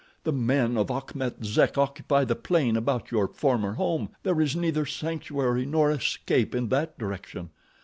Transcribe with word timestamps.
The 0.23 0.33
men 0.33 0.77
of 0.77 0.89
Achmet 0.89 1.45
Zek 1.45 1.77
occupy 1.77 2.23
the 2.25 2.33
plain 2.35 2.75
about 2.75 3.11
your 3.11 3.27
former 3.27 3.73
home—there 3.73 4.41
is 4.41 4.55
neither 4.55 4.83
sanctuary 4.83 5.67
nor 5.67 5.91
escape 5.91 6.55
in 6.55 6.69
that 6.69 6.97
direction. 6.97 7.51